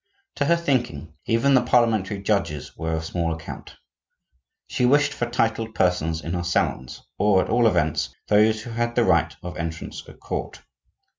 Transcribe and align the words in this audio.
To 0.37 0.45
her 0.45 0.55
thinking, 0.55 1.13
even 1.27 1.53
the 1.53 1.61
parliamentary 1.61 2.23
judges 2.23 2.75
were 2.75 2.93
of 2.95 3.05
small 3.05 3.31
account; 3.35 3.75
she 4.65 4.83
wished 4.83 5.13
for 5.13 5.29
titled 5.29 5.75
persons 5.75 6.21
in 6.23 6.33
her 6.33 6.41
salons, 6.41 7.03
or 7.19 7.43
at 7.43 7.51
all 7.51 7.67
events, 7.67 8.09
those 8.27 8.63
who 8.63 8.71
had 8.71 8.95
the 8.95 9.03
right 9.05 9.35
of 9.43 9.57
entrance 9.57 10.03
at 10.07 10.19
court. 10.19 10.63